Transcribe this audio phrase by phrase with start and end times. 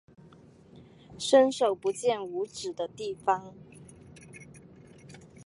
[1.19, 3.53] 伸手不见五指的地方